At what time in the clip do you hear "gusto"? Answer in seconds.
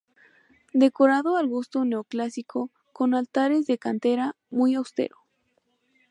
1.47-1.85